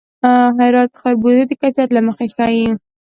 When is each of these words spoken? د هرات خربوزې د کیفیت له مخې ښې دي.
د 0.23 0.25
هرات 0.65 0.91
خربوزې 1.01 1.43
د 1.47 1.51
کیفیت 1.61 1.89
له 1.93 2.01
مخې 2.07 2.27
ښې 2.35 2.47
دي. 2.51 2.67